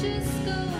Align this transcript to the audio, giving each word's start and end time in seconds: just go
just 0.00 0.28
go 0.46 0.77